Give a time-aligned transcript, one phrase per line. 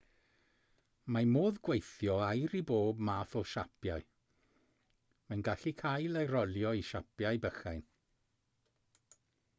[1.15, 6.91] mae modd gweithio aur i bob math o siapiau mae'n gallu cael ei rolio i
[6.91, 7.89] siapiau bychain